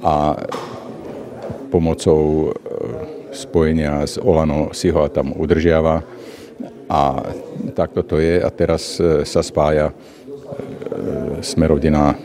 a 0.07 0.39
pomocou 1.71 2.51
e, 2.51 3.20
spojenia 3.33 4.07
s 4.07 4.19
Olano 4.19 4.71
si 4.75 4.91
ho 4.91 5.07
tam 5.09 5.33
udržiava. 5.35 6.03
A 6.91 7.23
takto 7.79 8.03
to 8.03 8.19
je 8.19 8.43
a 8.43 8.51
teraz 8.51 8.99
e, 8.99 9.23
sa 9.23 9.47
spája 9.47 9.91
e, 9.91 9.95
Smerodina 11.39 12.19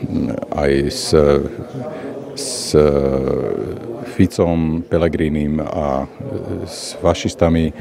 aj 0.50 0.72
s, 0.90 1.14
s 2.34 2.74
Ficom, 4.16 4.82
Pelegrínim 4.82 5.62
a 5.62 6.08
s 6.66 6.98
fašistami, 6.98 7.70
e, 7.70 7.72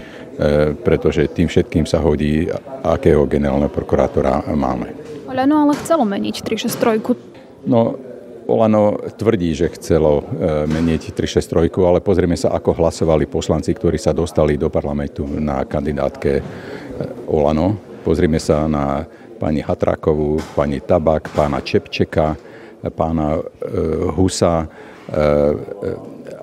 pretože 0.77 1.25
tým 1.31 1.49
všetkým 1.49 1.89
sa 1.89 2.03
hodí, 2.03 2.45
akého 2.85 3.25
generálneho 3.25 3.73
prokurátora 3.73 4.45
máme. 4.53 4.93
Olano 5.25 5.65
ale 5.65 5.73
chcelo 5.81 6.05
meniť 6.05 6.45
363. 6.45 7.65
No, 7.65 7.97
Olano 8.45 9.01
tvrdí, 9.17 9.57
že 9.57 9.73
chcelo 9.73 10.21
e, 10.21 10.23
meniť 10.69 11.17
363, 11.17 11.81
ale 11.81 11.99
pozrieme 12.01 12.37
sa, 12.37 12.53
ako 12.53 12.77
hlasovali 12.77 13.25
poslanci, 13.25 13.73
ktorí 13.73 13.97
sa 13.97 14.13
dostali 14.13 14.53
do 14.53 14.69
parlamentu 14.69 15.25
na 15.25 15.65
kandidátke 15.65 16.31
e, 16.37 16.43
Olano. 17.25 17.73
Pozrieme 18.05 18.37
sa 18.37 18.69
na 18.69 19.01
pani 19.41 19.65
Hatrakovú, 19.65 20.37
pani 20.53 20.77
Tabak, 20.77 21.33
pána 21.33 21.59
Čepčeka, 21.65 22.37
pána 22.93 23.41
Husa, 24.13 24.69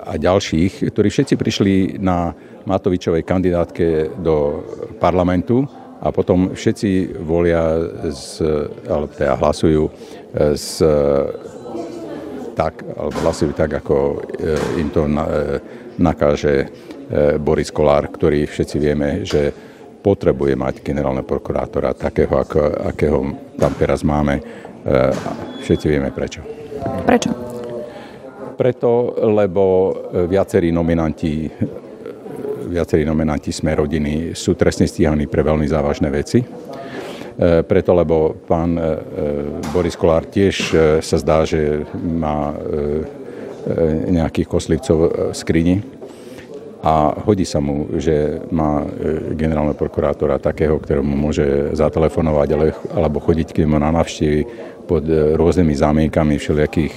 a 0.03 0.13
ďalších, 0.19 0.91
ktorí 0.91 1.07
všetci 1.07 1.35
prišli 1.39 1.73
na 1.99 2.35
Matovičovej 2.63 3.23
kandidátke 3.23 4.11
do 4.19 4.63
parlamentu 4.99 5.67
a 6.03 6.11
potom 6.11 6.51
všetci 6.51 7.19
volia, 7.23 7.79
z, 8.11 8.43
alebo 8.87 9.07
teda 9.11 9.39
hlasujú 9.39 9.83
z, 10.55 10.67
tak, 12.53 12.85
alebo 12.85 13.17
hlasujú 13.25 13.51
tak, 13.57 13.81
ako 13.83 14.23
e, 14.37 14.79
im 14.79 14.89
to 14.93 15.09
e, 15.09 15.13
nakáže 15.99 16.53
e, 16.63 16.67
Boris 17.41 17.73
Kolár, 17.73 18.07
ktorý 18.07 18.45
všetci 18.45 18.77
vieme, 18.77 19.25
že 19.25 19.49
potrebuje 20.03 20.53
mať 20.53 20.73
generálneho 20.85 21.25
prokurátora 21.25 21.97
takého, 21.97 22.33
ako, 22.35 22.59
akého 22.91 23.19
tam 23.55 23.71
teraz 23.79 24.03
máme. 24.03 24.43
Všetci 25.63 25.85
vieme 25.87 26.11
prečo. 26.11 26.43
Prečo? 27.07 27.31
Preto, 28.59 29.15
lebo 29.31 29.63
viacerí 30.27 30.75
nominanti, 30.75 31.47
viacerí 32.67 33.07
nominanti 33.07 33.55
sme 33.55 33.79
rodiny 33.79 34.35
sú 34.35 34.59
trestne 34.59 34.91
stíhaní 34.91 35.31
pre 35.31 35.39
veľmi 35.39 35.63
závažné 35.71 36.11
veci. 36.11 36.43
E, 37.33 37.65
preto, 37.65 37.97
lebo 37.97 38.37
pán 38.45 38.77
Boris 39.73 39.97
Kolár 39.97 40.29
tiež 40.29 40.55
sa 41.01 41.17
zdá, 41.17 41.45
že 41.45 41.81
má 41.97 42.53
nejakých 44.11 44.47
koslivcov 44.47 44.97
v 44.97 45.07
skrini. 45.31 45.77
A 46.83 47.15
hodí 47.23 47.47
sa 47.47 47.63
mu, 47.63 47.95
že 47.95 48.43
má 48.51 48.83
generálneho 49.39 49.71
prokurátora 49.71 50.35
takého, 50.35 50.75
ktorému 50.83 51.15
môže 51.15 51.71
zatelefonovať 51.71 52.75
alebo 52.91 53.23
chodiť 53.23 53.55
k 53.55 53.63
nemu 53.63 53.79
na 53.79 53.95
navštívy 53.95 54.43
pod 54.83 55.07
rôznymi 55.07 55.73
zámienkami 55.79 56.35
všelijakých 56.35 56.95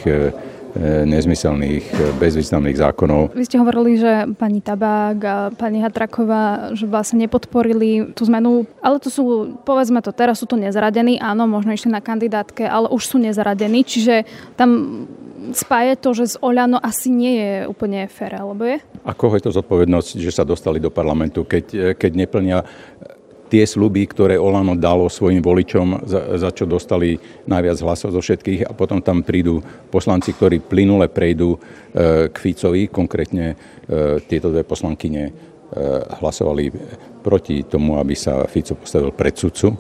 nezmyselných, 1.07 2.17
bezvýznamných 2.21 2.77
zákonov. 2.77 3.33
Vy 3.33 3.45
ste 3.49 3.61
hovorili, 3.61 3.97
že 3.97 4.29
pani 4.37 4.61
Tabák 4.61 5.19
a 5.25 5.37
pani 5.55 5.81
Hatraková, 5.81 6.77
že 6.77 6.85
vlastne 6.85 7.25
nepodporili 7.25 8.13
tú 8.13 8.29
zmenu, 8.29 8.69
ale 8.85 9.01
to 9.01 9.09
sú, 9.09 9.57
povedzme 9.65 10.05
to, 10.05 10.13
teraz 10.13 10.41
sú 10.41 10.47
to 10.47 10.61
nezradení, 10.61 11.17
áno, 11.19 11.49
možno 11.49 11.73
išli 11.73 11.89
na 11.89 12.05
kandidátke, 12.05 12.69
ale 12.69 12.93
už 12.93 13.03
sú 13.03 13.17
nezradení, 13.17 13.83
čiže 13.83 14.29
tam 14.55 15.05
spáje 15.53 15.95
to, 16.01 16.11
že 16.17 16.35
z 16.35 16.37
Oľano 16.43 16.81
asi 16.81 17.13
nie 17.13 17.39
je 17.39 17.53
úplne 17.71 18.09
fér, 18.11 18.41
alebo 18.41 18.67
je? 18.67 18.83
A 19.07 19.15
koho 19.15 19.37
je 19.39 19.47
to 19.47 19.55
zodpovednosť, 19.55 20.19
že 20.19 20.35
sa 20.35 20.43
dostali 20.43 20.83
do 20.83 20.91
parlamentu, 20.91 21.47
keď, 21.47 21.95
keď 21.95 22.11
neplnia 22.17 22.59
tie 23.47 23.65
sluby, 23.65 24.07
ktoré 24.11 24.35
Olano 24.37 24.75
dalo 24.75 25.07
svojim 25.07 25.39
voličom, 25.39 26.07
za, 26.07 26.39
za 26.39 26.51
čo 26.51 26.67
dostali 26.67 27.19
najviac 27.47 27.79
hlasov 27.83 28.15
zo 28.15 28.21
všetkých 28.23 28.67
a 28.67 28.73
potom 28.75 28.99
tam 28.99 29.23
prídu 29.23 29.63
poslanci, 29.91 30.35
ktorí 30.35 30.63
plynule 30.63 31.07
prejdú 31.07 31.55
e, 31.55 31.59
k 32.31 32.37
Ficovi, 32.37 32.91
konkrétne 32.91 33.55
e, 33.55 33.57
tieto 34.27 34.51
dve 34.51 34.67
poslankyne 34.67 35.23
e, 35.27 35.33
hlasovali 36.19 36.75
proti 37.23 37.63
tomu, 37.67 37.99
aby 38.03 38.15
sa 38.19 38.47
Fico 38.51 38.75
postavil 38.75 39.15
pred 39.15 39.35
sudcu. 39.35 39.71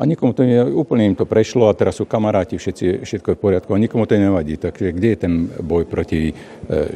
A 0.00 0.08
nikomu 0.08 0.32
to 0.32 0.48
nie, 0.48 0.56
úplne 0.56 1.12
im 1.12 1.16
to 1.18 1.28
prešlo 1.28 1.68
a 1.68 1.76
teraz 1.76 2.00
sú 2.00 2.08
kamaráti, 2.08 2.56
všetci, 2.56 3.04
všetko 3.04 3.28
je 3.28 3.36
v 3.36 3.42
poriadku 3.44 3.76
a 3.76 3.82
nikomu 3.82 4.08
to 4.08 4.16
nevadí. 4.16 4.56
Takže 4.56 4.96
kde 4.96 5.08
je 5.12 5.18
ten 5.20 5.34
boj 5.60 5.84
proti 5.84 6.32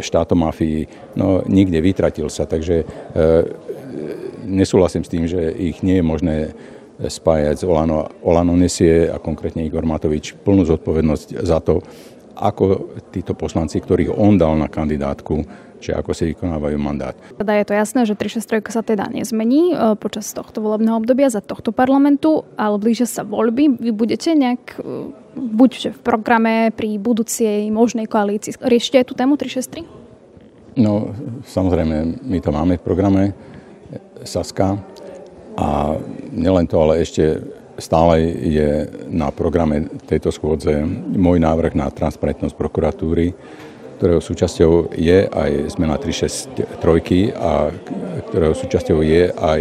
štátomafii? 0.01 1.13
No 1.13 1.45
nikde, 1.45 1.85
vytratil 1.85 2.33
sa. 2.33 2.49
Takže 2.49 2.89
nesúhlasím 4.45 5.03
s 5.03 5.13
tým, 5.13 5.25
že 5.25 5.41
ich 5.57 5.81
nie 5.81 5.99
je 5.99 6.05
možné 6.05 6.37
spájať 7.01 7.57
s 7.59 7.65
Olano. 7.67 8.07
Olano 8.23 8.55
nesie 8.55 9.11
a 9.11 9.19
konkrétne 9.19 9.67
Igor 9.67 9.83
Matovič 9.83 10.39
plnú 10.39 10.63
zodpovednosť 10.63 11.43
za 11.43 11.59
to, 11.59 11.83
ako 12.35 12.95
títo 13.15 13.35
poslanci, 13.35 13.79
ktorých 13.79 14.15
on 14.15 14.39
dal 14.39 14.55
na 14.59 14.67
kandidátku, 14.67 15.43
či 15.79 15.93
ako 15.95 16.11
si 16.17 16.33
vykonávajú 16.35 16.77
mandát. 16.81 17.15
Teda 17.37 17.55
je 17.61 17.67
to 17.67 17.75
jasné, 17.77 18.01
že 18.09 18.17
363 18.17 18.75
sa 18.75 18.83
teda 18.83 19.05
nezmení 19.13 19.75
e, 19.75 19.95
počas 20.01 20.33
tohto 20.33 20.65
volebného 20.65 20.97
obdobia 20.99 21.29
za 21.29 21.45
tohto 21.45 21.77
parlamentu, 21.77 22.49
ale 22.57 22.81
blíže 22.81 23.05
sa 23.05 23.23
voľby. 23.23 23.79
Vy 23.79 23.91
budete 23.93 24.33
nejak 24.33 24.81
e, 24.81 25.13
buď 25.37 25.95
v 25.95 25.99
programe 26.01 26.55
pri 26.73 26.97
budúcej 26.97 27.69
možnej 27.69 28.09
koalícii. 28.09 28.57
Riešite 28.59 29.13
tú 29.13 29.15
tému 29.15 29.37
363? 29.37 30.81
No, 30.81 31.15
samozrejme, 31.47 32.19
my 32.25 32.39
to 32.43 32.51
máme 32.51 32.81
v 32.81 32.83
programe 32.83 33.23
Saska. 34.25 34.81
A 35.55 35.95
nielen 36.35 36.67
to, 36.67 36.83
ale 36.83 36.99
ešte 36.99 37.39
stále 37.79 38.23
je 38.43 38.91
na 39.11 39.31
programe 39.31 39.87
tejto 40.07 40.35
schôdze 40.35 40.83
môj 41.15 41.39
návrh 41.39 41.79
na 41.79 41.91
transparentnosť 41.91 42.55
prokuratúry, 42.59 43.35
ktorého 43.99 44.19
súčasťou 44.19 44.95
je 44.99 45.31
aj 45.31 45.51
zmena 45.79 45.95
363 45.99 47.35
a 47.35 47.71
ktorého 48.31 48.55
súčasťou 48.55 48.99
je 49.07 49.31
aj 49.31 49.61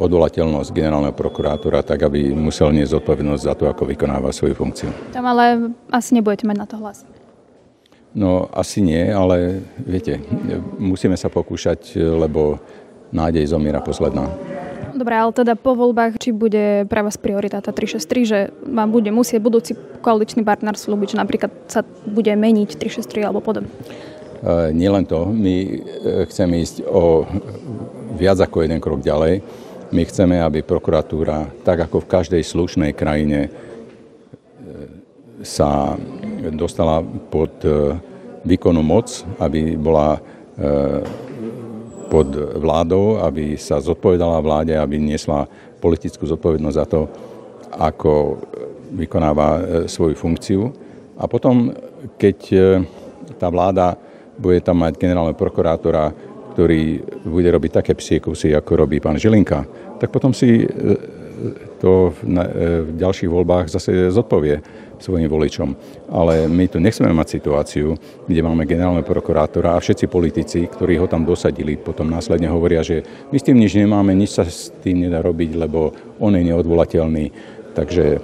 odvolateľnosť 0.00 0.72
generálneho 0.72 1.12
prokurátora, 1.12 1.84
tak 1.84 2.08
aby 2.08 2.32
musel 2.32 2.72
niesť 2.72 2.96
zodpovednosť 2.96 3.42
za 3.44 3.54
to, 3.56 3.68
ako 3.68 3.84
vykonáva 3.84 4.32
svoju 4.32 4.56
funkciu. 4.56 4.88
Tam 5.12 5.28
ale 5.28 5.76
asi 5.92 6.16
nebudete 6.16 6.48
mať 6.48 6.56
na 6.56 6.66
to 6.66 6.80
hlas. 6.80 7.04
No 8.12 8.48
asi 8.52 8.84
nie, 8.84 9.08
ale 9.08 9.64
viete, 9.80 10.20
musíme 10.76 11.16
sa 11.16 11.32
pokúšať, 11.32 11.96
lebo 11.96 12.60
nádej 13.12 13.52
zomiera 13.52 13.78
posledná. 13.84 14.26
Dobre, 14.92 15.14
ale 15.16 15.32
teda 15.32 15.56
po 15.56 15.72
voľbách, 15.72 16.20
či 16.20 16.36
bude 16.36 16.84
pre 16.84 17.00
vás 17.00 17.16
priorita 17.16 17.64
tá 17.64 17.72
363, 17.72 18.28
že 18.28 18.38
vám 18.60 18.92
bude 18.92 19.08
musieť 19.08 19.40
budúci 19.40 19.72
koaličný 20.04 20.44
partner 20.44 20.76
slúbiť, 20.76 21.16
že 21.16 21.20
napríklad 21.20 21.52
sa 21.64 21.80
bude 22.04 22.28
meniť 22.28 22.76
363 22.76 23.24
alebo 23.24 23.40
podobne? 23.40 23.72
E, 23.72 24.68
nielen 24.76 25.08
to, 25.08 25.32
my 25.32 25.54
e, 25.64 25.76
chceme 26.28 26.60
ísť 26.60 26.84
o 26.84 27.24
viac 28.20 28.36
ako 28.44 28.68
jeden 28.68 28.84
krok 28.84 29.00
ďalej. 29.00 29.40
My 29.96 30.02
chceme, 30.04 30.40
aby 30.44 30.60
prokuratúra, 30.60 31.48
tak 31.64 31.88
ako 31.88 32.04
v 32.04 32.10
každej 32.12 32.42
slušnej 32.44 32.92
krajine, 32.92 33.48
e, 33.48 33.50
sa 35.40 35.96
dostala 36.52 37.00
pod 37.32 37.52
e, 37.64 37.96
výkonnú 38.44 38.84
moc, 38.84 39.24
aby 39.40 39.78
bola 39.78 40.18
pod 42.12 42.28
vládou, 42.36 43.24
aby 43.24 43.56
sa 43.56 43.80
zodpovedala 43.80 44.44
vláde, 44.44 44.76
aby 44.76 45.00
niesla 45.00 45.48
politickú 45.80 46.28
zodpovednosť 46.28 46.76
za 46.76 46.84
to, 46.84 47.00
ako 47.72 48.36
vykonáva 48.92 49.48
e, 49.56 49.60
svoju 49.88 50.12
funkciu. 50.12 50.68
A 51.16 51.24
potom, 51.24 51.72
keď 52.20 52.38
e, 52.52 52.60
tá 53.40 53.48
vláda 53.48 53.96
bude 54.36 54.60
tam 54.60 54.84
mať 54.84 55.00
generálneho 55.00 55.32
prokurátora, 55.32 56.12
ktorý 56.52 57.00
bude 57.24 57.48
robiť 57.48 57.80
také 57.80 57.92
psie 57.96 58.20
kusy, 58.20 58.52
ako 58.52 58.84
robí 58.84 59.00
pán 59.00 59.16
Žilinka, 59.16 59.64
tak 59.96 60.12
potom 60.12 60.36
si 60.36 60.60
e, 60.60 60.66
to 61.82 62.14
v 62.22 62.92
ďalších 62.94 63.30
voľbách 63.30 63.66
zase 63.72 64.10
zodpovie 64.14 64.62
svojim 65.02 65.26
voličom. 65.26 65.74
Ale 66.14 66.46
my 66.46 66.70
tu 66.70 66.78
nechceme 66.78 67.10
mať 67.10 67.42
situáciu, 67.42 67.98
kde 68.30 68.40
máme 68.46 68.62
generálneho 68.62 69.02
prokurátora 69.02 69.74
a 69.74 69.82
všetci 69.82 70.06
politici, 70.06 70.70
ktorí 70.70 71.02
ho 71.02 71.10
tam 71.10 71.26
dosadili, 71.26 71.74
potom 71.74 72.06
následne 72.06 72.46
hovoria, 72.46 72.86
že 72.86 73.02
my 73.34 73.36
s 73.36 73.46
tým 73.46 73.58
nič 73.58 73.74
nemáme, 73.74 74.14
nič 74.14 74.38
sa 74.38 74.46
s 74.46 74.70
tým 74.70 75.02
nedá 75.02 75.18
robiť, 75.18 75.58
lebo 75.58 75.90
on 76.22 76.38
je 76.38 76.46
neodvolateľný. 76.46 77.26
Takže 77.72 78.04
e, 78.14 78.18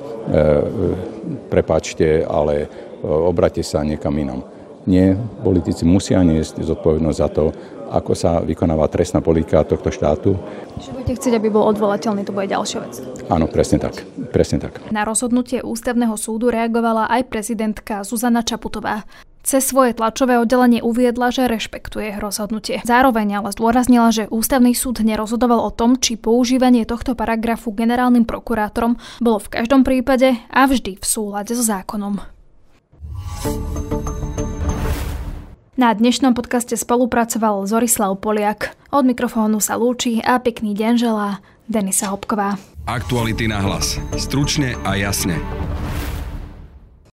prepačte, 1.50 2.22
ale 2.22 2.54
e, 2.64 2.66
obrate 3.02 3.64
sa 3.66 3.82
niekam 3.82 4.14
inom. 4.14 4.44
Nie, 4.88 5.16
politici 5.44 5.84
musia 5.84 6.24
niesť 6.24 6.64
zodpovednosť 6.64 7.18
za 7.18 7.28
to, 7.28 7.52
ako 7.88 8.12
sa 8.12 8.44
vykonáva 8.44 8.86
trestná 8.92 9.24
politika 9.24 9.64
tohto 9.64 9.88
štátu. 9.88 10.36
Čiže 10.78 10.90
budete 10.92 11.12
chcieť, 11.16 11.34
aby 11.40 11.48
bol 11.48 11.64
odvolateľný, 11.72 12.22
to 12.28 12.36
bude 12.36 12.52
ďalšia 12.52 12.78
vec. 12.84 12.94
Áno, 13.32 13.48
presne 13.48 13.80
tak. 13.80 14.04
Presne 14.30 14.60
tak. 14.60 14.78
Na 14.92 15.08
rozhodnutie 15.08 15.64
ústavného 15.64 16.14
súdu 16.20 16.52
reagovala 16.52 17.08
aj 17.08 17.32
prezidentka 17.32 18.04
Zuzana 18.04 18.44
Čaputová. 18.44 19.08
Cez 19.48 19.64
svoje 19.64 19.96
tlačové 19.96 20.36
oddelenie 20.36 20.84
uviedla, 20.84 21.32
že 21.32 21.48
rešpektuje 21.48 22.20
rozhodnutie. 22.20 22.84
Zároveň 22.84 23.40
ale 23.40 23.48
zdôraznila, 23.56 24.12
že 24.12 24.28
ústavný 24.28 24.76
súd 24.76 25.00
nerozhodoval 25.00 25.64
o 25.64 25.72
tom, 25.72 25.96
či 25.96 26.20
používanie 26.20 26.84
tohto 26.84 27.16
paragrafu 27.16 27.72
generálnym 27.72 28.28
prokurátorom 28.28 29.00
bolo 29.24 29.40
v 29.40 29.48
každom 29.48 29.88
prípade 29.88 30.36
a 30.52 30.68
vždy 30.68 31.00
v 31.00 31.04
súlade 31.06 31.56
so 31.56 31.64
zákonom. 31.64 32.20
Na 35.78 35.94
dnešnom 35.94 36.34
podcaste 36.34 36.74
spolupracoval 36.74 37.62
Zorislav 37.70 38.18
Poliak. 38.18 38.74
Od 38.90 39.06
mikrofónu 39.06 39.62
sa 39.62 39.78
lúči 39.78 40.18
a 40.18 40.34
pekný 40.42 40.74
deň 40.74 40.92
želá 40.98 41.38
Denisa 41.70 42.10
Hopková. 42.10 42.58
Aktuality 42.90 43.46
na 43.46 43.62
hlas. 43.62 43.94
Stručne 44.18 44.74
a 44.82 44.98
jasne. 44.98 45.38